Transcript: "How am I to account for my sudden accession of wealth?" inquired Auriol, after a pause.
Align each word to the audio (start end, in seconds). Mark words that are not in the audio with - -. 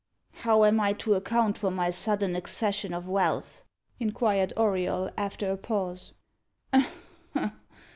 "How 0.37 0.63
am 0.65 0.79
I 0.79 0.93
to 0.93 1.13
account 1.13 1.59
for 1.59 1.69
my 1.69 1.91
sudden 1.91 2.35
accession 2.35 2.91
of 2.91 3.07
wealth?" 3.07 3.61
inquired 3.99 4.51
Auriol, 4.57 5.11
after 5.15 5.51
a 5.51 5.57
pause. 5.57 6.13